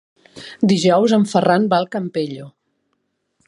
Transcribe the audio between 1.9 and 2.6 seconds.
Campello.